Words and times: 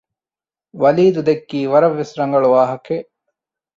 ވަލީދު 0.81 1.21
ދެއްކީ 1.27 1.59
ވަރަށް 1.71 1.97
ވެސް 1.99 2.13
ރަނގަޅު 2.19 2.49
ވާހަކައެއް 2.55 3.09